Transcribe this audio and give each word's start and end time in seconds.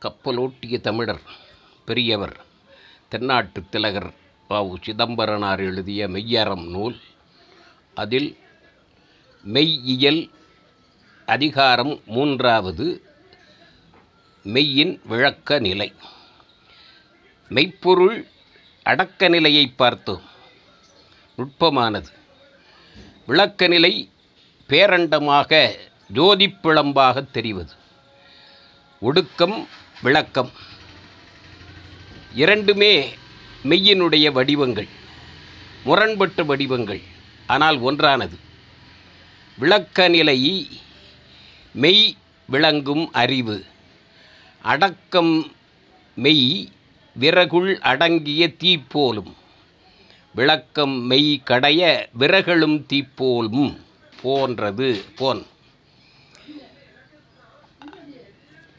கப்பலோட்டிய 0.00 0.80
தமிழர் 0.80 1.20
பெரியவர் 1.84 2.44
தென்னாட்டு 3.08 3.62
திலகர் 3.70 4.14
பாவு 4.50 4.74
சிதம்பரனார் 4.82 5.60
எழுதிய 5.60 6.08
மெய்யறம் 6.08 6.68
நூல். 6.70 6.96
அதில் 7.94 8.38
மெய்யியல் 9.44 10.30
அதிகாரம் 11.26 12.00
மூன்றாவது 12.06 13.02
மெய்யின் 14.42 15.00
விளக்க 15.04 15.58
நிலை. 15.58 15.92
மெய்ப்பொருள் 17.48 18.26
அடக்க 18.82 19.28
நிலையை 19.28 19.66
பார்த்தோம் 19.66 20.22
நுட்பமானது. 21.38 22.12
விளக்க 23.26 23.66
நிலை 23.66 24.10
பேரண்டமாக 24.68 25.74
ஜோதிப்பிழம்பாக 26.12 27.30
தெரிவது. 27.30 27.72
ஒடுக்கம் 29.00 29.68
விளக்கம். 30.04 30.50
இரண்டுமே 32.34 32.90
மெய்யினுடைய 33.68 34.26
வடிவங்கள் 34.32 34.88
முரண்பட்ட 35.84 36.42
வடிவங்கள் 36.42 37.00
ஆனால் 37.46 37.78
ஒன்றானது. 37.78 38.36
விளக்க 39.58 40.08
நிலை 40.08 40.38
மெய் 41.72 42.04
விளங்கும் 42.46 43.12
அறிவு 43.22 43.64
அடக்கம் 44.62 45.34
மெய் 46.14 46.68
விறகுள் 47.20 47.72
அடங்கிய 47.90 48.52
தீப்போலும் 48.62 49.32
விளக்கம் 50.34 50.96
மெய் 51.10 51.42
கடைய 51.50 51.82
விறகலும் 52.18 52.78
தீப்போலும் 52.92 53.76
போன்றது 54.22 55.04
போன். 55.16 55.46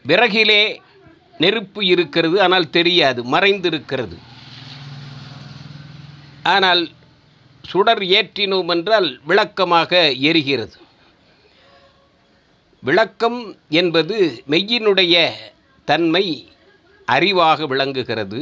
விறகிலே 0.05 0.61
நெருப்பு 1.43 1.81
இருக்கிறது 1.93 2.35
ஆனால் 2.45 2.73
தெரியாது 2.77 3.21
மறைந்திருக்கிறது. 3.33 4.17
ஆனால் 6.55 6.83
சுடர் 7.63 8.03
ஏற்றினோம் 8.17 8.71
என்றால் 8.75 9.09
விளக்கமாக 9.29 10.02
எரிகிறது. 10.29 10.77
விளக்கம் 12.83 13.39
என்பது 13.79 14.17
மெய்யினுடைய 14.52 15.16
தன்மை 15.85 16.25
அறிவாக 17.07 17.67
விளங்குகிறது 17.72 18.41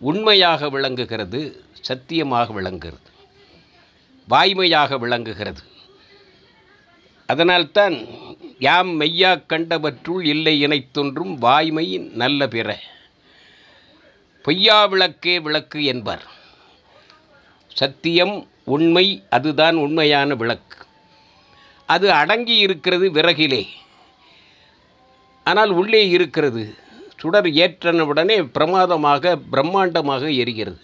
உண்மையாக 0.00 0.68
விளங்குகிறது 0.74 1.40
சத்தியமாக 1.88 2.52
விளங்குகிறது 2.58 3.08
வாய்மையாக 4.28 4.98
விளங்குகிறது. 5.04 5.62
அதனால்தான் 7.28 7.96
யாம் 8.60 9.00
மெய்யா 9.00 9.30
கண்டவற்றுள் 9.48 10.24
இல்லை 10.24 10.54
இணைத்தொன்றும் 10.66 11.34
வாய்மை 11.38 11.98
நல்ல 11.98 12.48
பிற. 12.48 12.78
பொய்யா 14.42 14.86
விளக்கே 14.86 15.40
விளக்கு 15.40 15.84
என்பார். 15.84 16.24
சத்தியம் 17.74 18.48
உண்மை 18.64 19.22
அதுதான் 19.30 19.76
உண்மையான 19.76 20.34
விளக்கு. 20.34 20.76
அது 21.86 22.12
அடங்கி 22.12 22.56
இருக்கிறது 22.56 23.10
விறகிலே. 23.10 23.66
ஆனால் 25.44 25.70
உள்ளே 25.70 26.08
இருக்கிறது. 26.08 26.74
சுடர் 27.16 27.46
ஏற்றனவுடனே 27.46 28.42
பிரமாதமாக 28.42 29.38
பிரம்மாண்டமாக 29.52 30.26
எரிகிறது. 30.42 30.80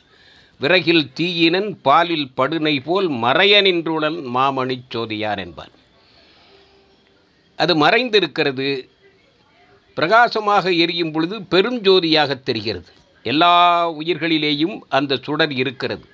விறகில் 0.60 1.12
தீயினன் 1.12 1.80
பாலில் 1.80 2.30
படுனை 2.36 2.80
போல் 2.84 3.10
மறைய 3.10 3.60
நின்றுடன் 3.60 4.18
மாமணி 4.34 4.78
சோதியார் 4.88 5.38
என்பார். 5.38 5.75
அது 7.56 7.72
மறைந்திருக்கிறது. 7.76 8.88
பிரகாசமாக 9.94 10.72
எரியும் 10.72 11.12
பொழுது 11.12 11.42
பெரும் 11.42 11.80
ஜோதியாக 11.80 12.34
தெரிகிறது. 12.34 12.90
எல்லா 13.22 13.54
உயிர்களிலேயும் 13.92 14.80
அந்த 14.88 15.18
சுடர் 15.22 15.52
இருக்கிறது. 15.52 16.04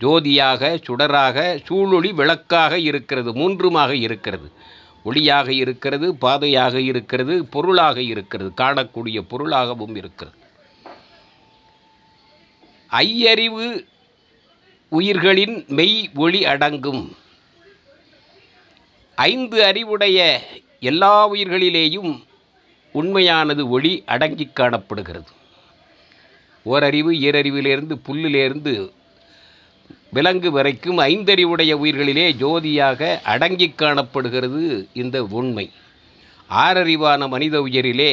ஜோதியாக 0.00 0.78
சுடராக 0.88 1.60
சூழொளி 1.68 2.10
விளக்காக 2.12 2.78
இருக்கிறது 2.78 3.32
மூன்றுமாக 3.32 3.94
இருக்கிறது. 3.94 4.50
ஒளியாக 5.04 5.48
இருக்கிறது 5.48 6.14
பாதையாக 6.14 6.80
இருக்கிறது 6.80 7.44
பொருளாக 7.44 8.02
இருக்கிறது 8.02 8.50
காணக்கூடிய 8.56 9.20
பொருளாகவும் 9.28 9.94
இருக்கிறது. 9.94 10.36
ஐயறிவு 12.90 13.86
உயிர்களின் 14.88 15.64
மெய் 15.68 16.10
ஒளி 16.14 16.44
அடங்கும். 16.44 17.02
ஐந்து 19.26 19.64
அறிவுடைய 19.64 20.18
எல்லா 20.80 21.32
உயிர்களிலேயும் 21.32 22.12
உண்மையானது 22.92 23.68
ஒளி 23.68 24.02
அடங்கி 24.06 24.46
காணப்படுகிறது. 24.52 25.30
ஓரறிவு 26.66 27.12
ஈரறிவிலிருந்து 27.12 27.94
புல்லிலிருந்து 28.06 28.92
விலங்கு 30.10 30.50
வரைக்கும் 30.50 30.98
ஐந்தறிவுடைய 30.98 31.72
உயிர்களிலே 31.84 32.26
ஜோதியாக 32.42 33.20
அடங்கி 33.22 33.68
காணப்படுகிறது 33.70 34.88
இந்த 34.92 35.24
உண்மை. 35.24 35.66
ஆறறிவான 36.50 37.28
மனித 37.28 37.60
உயிரிலே 37.60 38.12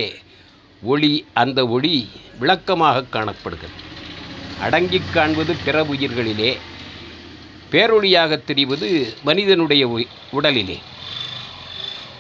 ஒளி 0.82 1.26
அந்த 1.34 1.68
ஒளி 1.68 2.10
விளக்கமாக 2.40 3.04
காணப்படுகிறது. 3.04 3.82
அடங்கி 4.62 5.02
காண்பது 5.14 5.56
பிற 5.66 5.84
உயிர்களிலே 5.84 6.52
பேரொழியாக 7.72 8.44
தெரிவது 8.44 9.18
மனிதனுடைய 9.24 9.88
உடலிலே. 10.32 10.78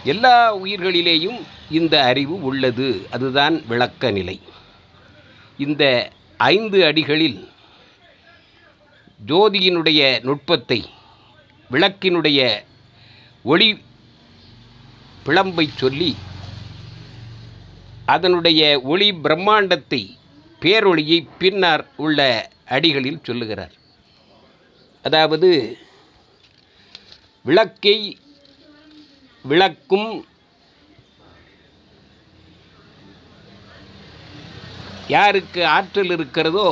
எல்லா 0.03 0.57
உயிர்களிலேயும் 0.57 1.39
இந்த 1.69 2.03
அறிவு 2.03 2.43
உள்ளது. 2.43 3.07
அதுதான் 3.11 3.67
விளக்க 3.67 4.11
நிலை. 4.11 4.41
இந்த 5.57 6.11
ஐந்து 6.37 6.83
அடிகளில் 6.83 7.49
ஜோதியினுடைய 9.27 10.23
நுட்பத்தை 10.23 10.89
விளக்கினுடைய 11.71 12.63
ஒளி 13.43 13.81
பிளம்பை 15.25 15.67
சொல்லி 15.75 16.15
அதனுடைய 18.05 18.81
ஒளி 18.81 19.11
பிரம்மாண்டத்தை 19.11 20.09
பேரொளியை 20.61 21.27
பின்னர் 21.39 21.87
உள்ள 21.95 22.49
அடிகளில் 22.69 23.23
சொல்லுகிறார். 23.23 23.71
அதாவது 25.07 25.49
விளக்கை 27.43 27.97
விளக்கும் 29.43 30.25
யாருக்கு 35.07 35.61
ஆற்றல் 35.67 36.11
இருக்கிறதோ 36.15 36.69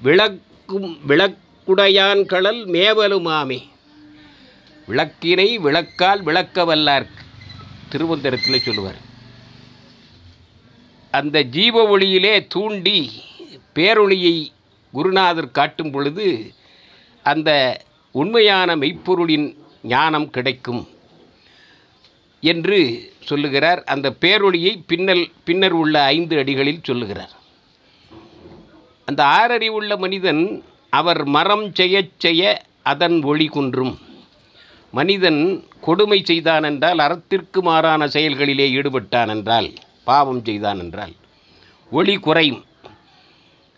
விளக்கும் 0.00 0.88
விளக்குடையான் 1.08 2.22
கடல் 2.32 2.62
மேவலுமாமே. 2.76 3.60
விளக்கினை 4.88 5.48
விளக்கால் 5.66 6.22
விளக்க 6.22 6.64
வல்லார் 6.64 7.06
திருவந்தரத்தில் 7.90 8.64
சொல்லுவார். 8.66 9.00
அந்த 11.10 11.42
ஜீவ 11.56 11.98
ஒளியிலே 11.98 12.34
தூண்டி 12.48 12.98
பேரொளியை 13.74 14.36
குருநாதர் 14.92 15.50
காட்டும் 15.50 15.90
பொழுது 15.90 16.52
அந்த 17.22 17.50
உண்மையான 18.12 18.76
மெய்ப்பொருளின் 18.76 19.56
ஞானம் 19.82 20.30
கிடைக்கும் 20.30 20.82
என்று 22.40 22.78
சொல்லுகிறார். 23.24 23.84
அந்த 23.84 24.16
பேரொளியை 24.20 24.72
பின்னல் 24.86 25.24
பின்னர் 25.44 25.72
உள்ள 25.72 26.02
ஐந்து 26.02 26.36
அடிகளில் 26.36 26.82
சொல்லுகிறார். 26.82 27.32
அந்த 29.04 29.22
ஆறறிவுள்ள 29.38 29.98
மனிதன் 29.98 30.42
அவர் 30.90 31.24
மரம் 31.24 31.66
செய்யச் 31.72 32.14
செய்ய 32.18 32.62
அதன் 32.82 33.22
ஒளி 33.22 33.46
குன்றும். 33.46 33.94
மனிதன் 34.90 35.40
கொடுமை 35.80 36.18
செய்தான் 36.24 36.62
என்றால் 36.62 36.98
அறத்திற்கு 36.98 37.60
மாறான 37.60 38.06
செயல்களிலே 38.06 38.66
ஈடுபட்டான் 38.72 39.28
என்றால் 39.28 39.68
பாவம் 40.04 40.42
செய்தான் 40.44 40.78
என்றால் 40.78 41.14
ஒளி 41.90 42.16
குறையும். 42.16 42.64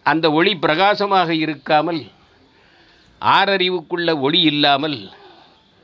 அந்த 0.02 0.26
ஒளி 0.32 0.52
பிரகாசமாக 0.56 1.32
இருக்காமல் 1.34 2.00
ஆறறிவுக்குள்ள 3.20 4.20
ஒளி 4.20 4.40
இல்லாமல் 4.40 4.98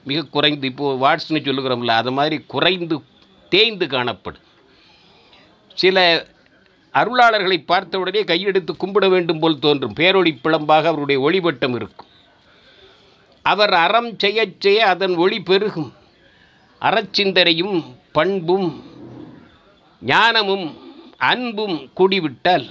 மிக 0.06 0.22
குறைந்து 0.22 0.66
இப்போது 0.66 1.00
வாட்ஸ்னு 1.04 1.40
சொல்லுகிறோம்ல 1.46 1.94
அது 2.00 2.12
மாதிரி 2.12 2.36
குறைந்து 2.46 2.96
தேய்ந்து 3.48 3.86
காணப்படும். 3.86 4.46
சில 5.74 6.26
அருளாளர்களை 6.94 7.58
பார்த்தவுடனே 7.66 8.22
கையெடுத்து 8.22 8.72
கும்பிட 8.82 9.08
வேண்டும் 9.08 9.38
போல் 9.38 9.58
தோன்றும். 9.58 9.94
பேரொளி 9.96 10.32
பிளம்பாக 10.44 10.88
அவருடைய 10.92 11.18
ஒளிவட்டம் 11.28 11.74
இருக்கும். 11.74 12.08
அவர் 13.42 13.74
அறம் 13.74 14.10
செய்ய 14.18 14.46
செய்ய 14.58 14.86
அதன் 14.86 15.14
ஒளி 15.16 15.38
பெருகும். 15.40 15.92
அறச்சிந்தனையும் 16.80 17.76
பண்பும் 18.12 18.68
ஞானமும் 20.02 20.66
அன்பும் 21.30 21.76
கூடிவிட்டால் 21.94 22.66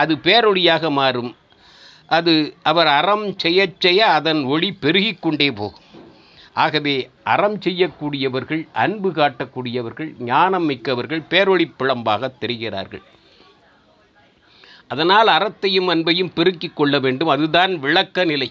அது 0.00 0.14
பேரொழியாக 0.26 0.90
மாறும். 1.00 1.32
அது 2.16 2.32
அவர் 2.70 2.88
அறம் 2.98 3.26
செய்ய 3.42 3.60
செய்ய 3.84 4.00
அதன் 4.18 4.40
ஒளி 4.54 4.68
பெருகிக்கொண்டே 4.84 5.48
போகும். 5.60 5.84
ஆகவே 6.64 6.94
அறம் 7.32 7.56
செய்யக்கூடியவர்கள் 7.64 8.62
அன்பு 8.84 9.08
காட்டக்கூடியவர்கள் 9.10 10.10
ஞானம் 10.30 10.66
மிக்கவர்கள் 10.70 11.22
பேரொளி 11.30 11.66
பிளம்பாக 11.78 12.30
தெரிகிறார்கள். 12.42 13.02
அதனால் 14.92 15.28
அறத்தையும் 15.36 15.88
அன்பையும் 15.92 16.32
பெருக்கிக் 16.34 16.76
கொள்ள 16.78 16.98
வேண்டும். 17.04 17.32
அதுதான் 17.34 17.72
விளக்க 17.84 18.24
நிலை. 18.32 18.50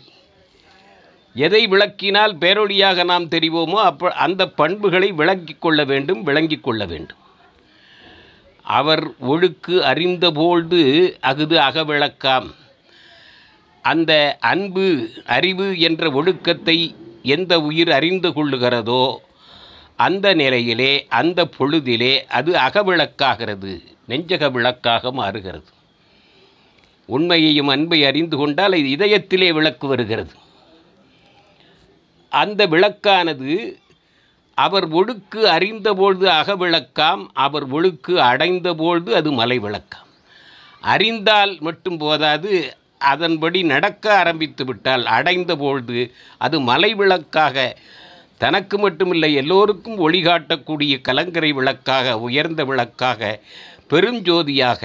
எதை 1.45 1.61
விளக்கினால் 1.67 2.33
பேரொழியாக 2.41 3.03
நாம் 3.11 3.27
தெரிவோமோ 3.35 3.79
அப்போ 3.89 4.09
அந்த 4.25 4.41
பண்புகளை 4.61 5.09
விளங்கிக் 5.21 5.61
கொள்ள 5.63 5.79
வேண்டும் 5.91 6.21
விளங்கிக் 6.23 6.65
கொள்ள 6.67 6.81
வேண்டும். 6.91 7.21
அவர் 8.65 9.03
ஒழுக்கு 9.21 9.75
அறிந்தபோழ்து 9.81 10.81
அகுது 11.21 11.57
அகவிளக்காம். 11.57 12.47
அந்த 13.81 14.37
அன்பு 14.39 15.09
அறிவு 15.25 15.79
என்ற 15.79 16.11
ஒழுக்கத்தை 16.11 16.95
எந்த 17.23 17.59
உயிர் 17.59 17.91
அறிந்து 17.91 18.29
கொள்ளுகிறதோ 18.29 19.15
அந்த 19.95 20.33
நிலையிலே 20.33 21.05
அந்த 21.09 21.49
பொழுதிலே 21.59 22.13
அது 22.27 22.51
அகவிளக்காகிறது 22.53 23.83
நெஞ்சக 24.07 24.49
விளக்காக 24.49 25.11
மாறுகிறது. 25.11 25.69
உண்மையையும் 27.05 27.67
அன்பை 27.67 28.05
அறிந்து 28.05 28.37
கொண்டால் 28.37 28.73
இது 28.73 28.89
இதயத்திலே 28.95 29.53
விளக்கு 29.53 29.87
வருகிறது. 29.87 30.33
அந்த 32.29 32.67
விளக்கானது 32.67 33.79
அவர் 34.63 34.87
ஒழுக்கு 34.89 35.39
அறிந்தபொழுது 35.55 36.25
அகவிளக்காம் 36.39 37.23
அவர் 37.33 37.65
ஒழுக்கு 37.73 38.13
அடைந்தபொழுது 38.31 39.09
அது 39.13 39.31
மலை 39.31 39.59
விளக்காம். 39.59 40.09
அறிந்தால் 40.81 41.53
மட்டும் 41.59 41.97
போதாது 41.97 42.51
அதன்படி 42.97 43.63
நடக்க 43.63 44.05
ஆரம்பித்து 44.17 44.65
விட்டால் 44.65 45.05
அடைந்த 45.05 45.55
பொழுது 45.55 45.99
அது 46.37 46.59
மலை 46.59 46.93
விளக்காக 46.93 47.77
தனக்கு 48.37 48.89
மட்டுமில்லை 48.89 49.33
எல்லோருக்கும் 49.33 49.99
ஒளிகாட்டக்கூடிய 49.99 50.93
கலங்கரை 51.01 51.51
விளக்காக 51.53 52.15
உயர்ந்த 52.19 52.65
விளக்காக 52.65 53.39
பெருஞ்சோதியாக 53.89 54.83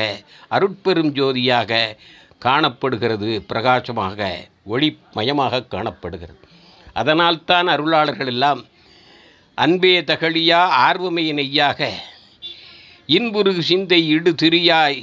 அருட்பெரும் 0.50 1.12
ஜோதியாக 1.19 1.81
காணப்படுகிறது 2.38 3.31
பிரகாசமாக 3.46 4.49
ஒளிமயமாக 4.69 5.66
காணப்படுகிறது. 5.69 6.40
அதனால்தான் 6.93 7.66
அருளாளர்கள் 7.66 8.26
எல்லாம் 8.26 8.61
அன்பே 9.62 10.01
தகழியா 10.01 10.59
ஆர்வமே 10.87 11.25
நெய்யாக. 11.33 11.81
இன்புரு 13.09 13.53
சிந்தை 13.59 13.99
இடு 14.09 14.35
திரியாய் 14.43 15.01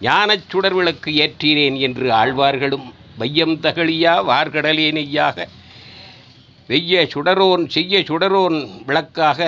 ஞானச் 0.00 0.46
சுடர் 0.50 0.74
விளக்கு 0.74 1.10
ஏற்றினேன் 1.24 1.76
என்று 1.78 2.06
ஆழ்வார்களும் 2.12 2.86
வையம் 3.18 3.56
தகழியா 3.60 4.14
வார்கடலே 4.30 4.88
நெய்யாக. 4.98 5.46
வெய்ய 6.68 7.02
சுடரோன் 7.14 7.64
செய்ய 7.68 8.00
சுடரோன் 8.00 8.58
விளக்காக 8.86 9.40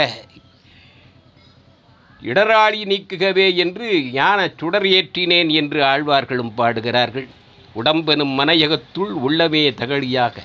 இடராளி 2.22 2.80
நீக்குகவே 2.92 3.48
என்று 3.54 3.88
ஞான 4.12 4.48
சுடர் 4.56 4.88
ஏற்றினேன் 4.98 5.52
என்று 5.60 5.82
ஆழ்வார்களும் 5.84 6.54
பாடுகிறார்கள். 6.54 7.28
உடம்பெனும் 7.74 8.34
மனையகத்துள் 8.40 9.12
உள்ளமே 9.26 9.64
தகழியாக. 9.74 10.36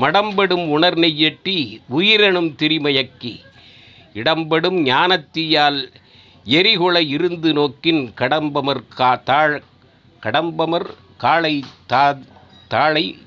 மடம்படும் 0.00 0.66
உணர் 0.68 0.98
எட்டி 1.28 1.80
உயிரெனும் 1.90 2.50
திரிமயக்கி. 2.60 3.40
இடம்படும் 4.14 4.78
ஞானத்தீயால் 4.86 5.80
எரிகுல 6.46 6.96
இருந்து 7.06 7.52
நோக்கின் 7.52 8.02
கடம்பமர் 8.20 8.82
கா 8.94 9.10
தாழ் 9.30 9.62
கடம்பமர் 10.22 10.86
காளை 11.16 11.54
தா 11.86 12.04
தாளை 12.68 13.18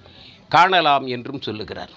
காணலாம் 0.48 1.06
என்றும் 1.08 1.42
சொல்லுகிறார். 1.42 1.92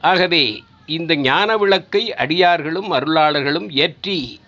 ஆகவே 0.00 0.62
இந்த 0.86 1.12
ஞான 1.16 1.56
விளக்கை 1.56 2.14
அடியார்களும் 2.14 2.90
அருளாளர்களும் 2.92 3.68
ஏற்றி 3.84 4.40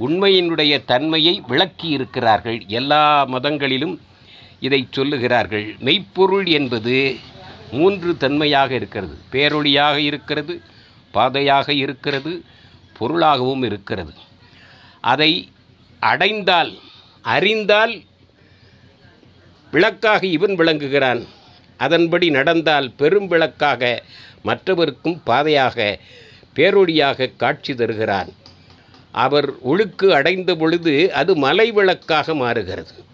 உண்மையினுடைய 0.00 0.84
தன்மையை 0.84 1.42
விளக்கி 1.46 1.88
இருக்கிறார்கள். 1.88 2.60
எல்லா 2.80 3.24
மதங்களிலும் 3.24 4.00
இதை 4.60 4.88
சொல்லுகிறார்கள். 4.96 5.66
மெய்ப்பொருள் 5.78 6.46
என்பது 6.46 7.16
மூன்று 7.70 8.16
தன்மையாக 8.16 8.74
இருக்கிறது. 8.74 9.16
பேரொழியாக 9.32 9.96
இருக்கிறது 9.96 10.60
பாதையாக 11.10 11.72
இருக்கிறது 11.72 12.42
பொருளாகவும் 12.98 13.62
இருக்கிறது. 13.62 14.12
அதை 15.00 15.48
அடைந்தால் 16.00 16.78
அறிந்தால் 17.22 18.02
விளக்காக 19.70 20.26
இவன் 20.26 20.54
விளங்குகிறான். 20.54 21.26
அதன்படி 21.76 22.30
நடந்தால் 22.30 22.92
பெரும் 22.96 23.26
விளக்காக 23.26 24.02
மற்றவருக்கும் 24.44 25.20
பாதையாக 25.24 25.98
பேரொழியாக 26.56 27.36
காட்சி 27.36 27.74
தருகிறான். 27.74 28.28
அவர் 29.12 29.52
ஒழுக்கு 29.64 30.08
அடைந்த 30.08 30.54
பொழுது 30.54 31.12
அது 31.12 31.36
மலை 31.36 31.70
விளக்காக 31.70 32.34
மாறுகிறது. 32.34 33.04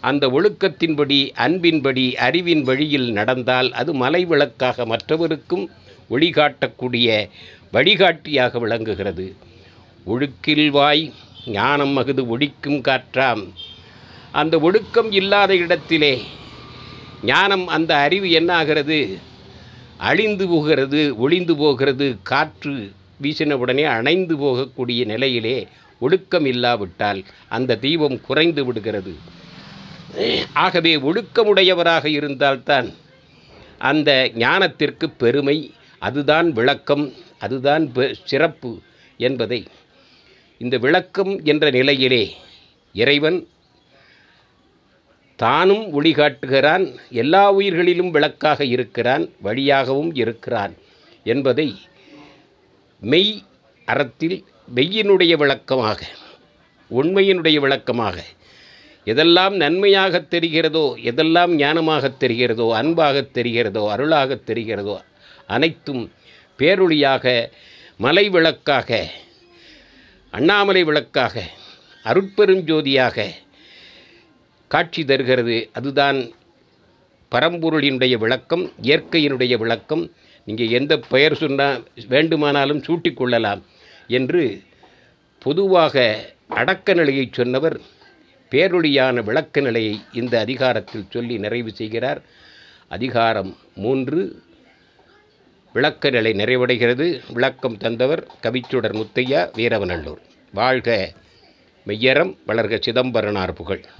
அந்த 0.00 0.28
ஒழுக்கத்தின்படி 0.28 1.30
அன்பின்படி 1.36 2.14
அறிவின் 2.14 2.62
வழியில் 2.62 3.12
நடந்தால் 3.12 3.72
அது 3.72 3.94
மலை 3.94 4.24
விளக்காக 4.24 4.86
மற்றவருக்கும் 4.86 5.66
ஒளிகாட்டக்கூடிய 6.10 7.28
வழிகாட்டியாக 7.72 8.58
விளங்குகிறது. 8.58 9.34
ஒழுக்கில் 10.06 10.70
வாய் 10.70 11.12
ஞானம் 11.46 11.96
மகுது 11.96 12.22
ஒழிக்கும் 12.24 12.80
காற்றாம். 12.80 13.52
அந்த 14.32 14.58
ஒழுக்கம் 14.58 15.12
இல்லாத 15.12 15.56
இடத்திலே 15.56 16.22
ஞானம் 17.24 17.66
அந்த 17.66 17.96
அறிவு 17.96 18.28
என்னாகிறது? 18.40 19.18
அழிந்து 19.96 20.48
போகிறது 20.48 21.16
ஒளிந்து 21.16 21.56
போகிறது 21.56 22.16
காற்று 22.22 22.92
வீசினவுடனே 23.22 23.82
அணைந்து 23.82 24.36
போகக்கூடிய 24.36 25.04
நிலையிலே 25.04 25.66
ஒழுக்கம் 26.00 26.44
இல்லாவிட்டால் 26.44 27.24
அந்த 27.48 27.76
தீபம் 27.76 28.20
குறைந்து 28.20 28.64
விடுகிறது. 28.64 29.14
ஆகவே 30.52 30.96
ஒழுக்கமுடையவராக 30.96 32.04
இருந்தால்தான் 32.06 32.94
அந்த 33.78 34.30
ஞானத்திற்கு 34.34 35.10
பெருமை 35.16 35.74
அதுதான் 35.98 36.52
விளக்கம் 36.52 37.12
அதுதான் 37.38 37.92
பெ- 37.94 38.14
சிறப்பு 38.24 38.80
என்பதை. 39.16 39.66
இந்த 40.58 40.78
விளக்கம் 40.78 41.40
என்ற 41.44 41.70
நிலையிலே 41.70 42.36
இறைவன் 42.92 43.46
தானும் 45.36 46.02
ஒளிகாட்டுகிறான் 46.02 46.94
எல்லா 47.10 47.52
உயிர்களிலும் 47.52 48.10
விளக்காக 48.10 48.64
இருக்கிறான் 48.64 49.28
வழியாகவும் 49.40 50.14
இருக்கிறான் 50.14 50.74
என்பதை 51.24 51.78
மெய் 53.00 53.42
அறத்தில் 53.84 54.44
மெய்யினுடைய 54.74 55.36
விளக்கமாக 55.36 56.00
உண்மையினுடைய 56.90 57.60
விளக்கமாக 57.60 58.24
எதெல்லாம் 59.08 59.54
நன்மையாகத் 59.56 60.34
தெரிகிறதோ 60.34 60.82
எதெல்லாம் 61.02 61.52
ஞானமாகத் 61.56 62.18
தெரிகிறதோ 62.20 62.66
அன்பாகத் 62.72 63.30
தெரிகிறதோ 63.34 63.82
அருளாகத் 63.88 64.50
தெரிகிறதோ 64.50 64.96
அனைத்தும் 65.46 66.12
பேரொழியாக 66.58 67.50
மலை 67.98 68.28
விளக்காக 68.28 69.10
அண்ணாமலை 70.30 70.84
விளக்காக 70.84 71.44
அருட்பெரும் 72.04 72.60
ஜோதியாக 72.60 73.26
காட்சி 74.68 75.04
தருகிறது. 75.04 75.68
அதுதான் 75.72 76.18
பரம்பொருளினுடைய 77.32 78.18
விளக்கம் 78.18 78.72
இயற்கையினுடைய 78.82 79.56
விளக்கம். 79.56 80.04
நீங்கள் 80.44 80.68
எந்த 80.68 80.98
பெயர் 80.98 81.36
சொன்னால் 81.36 81.86
வேண்டுமானாலும் 82.08 82.82
சூட்டிக்கொள்ளலாம் 82.82 83.62
என்று 84.06 84.62
பொதுவாக 85.38 85.96
அடக்க 86.48 86.94
நிலையை 86.94 87.28
சொன்னவர் 87.32 87.80
பேரொழியான 88.50 89.24
விளக்க 89.24 89.60
நிலையை 89.60 90.00
இந்த 90.12 90.38
அதிகாரத்தில் 90.38 91.06
சொல்லி 91.10 91.38
நிறைவு 91.38 91.70
செய்கிறார். 91.70 92.22
அதிகாரம் 92.88 93.56
மூன்று. 93.74 94.42
விளக்க 95.72 96.10
நிலை 96.10 96.32
நிறைவடைகிறது. 96.32 97.20
விளக்கம் 97.32 97.76
தந்தவர் 97.76 98.26
கவிச்சுடர் 98.42 98.94
முத்தையா 98.94 99.50
வீரவநல்லூர். 99.56 100.18
வாழ்க 100.52 101.12
மெய்யரம் 101.86 102.36
வளர்க 102.46 102.80
சிதம்பரனார் 102.80 103.52
புகழ். 103.52 103.84